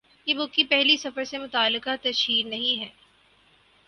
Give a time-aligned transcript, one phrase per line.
[0.27, 2.89] یہ بُک کی پہلی سفر سے متعلقہ تشہیر نہیں ہے